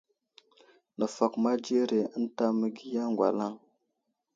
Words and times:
Nəfakoma 0.97 1.51
dzire 1.63 1.99
ənta 2.17 2.45
məgiya 2.59 3.03
ŋgalaŋ. 3.11 3.53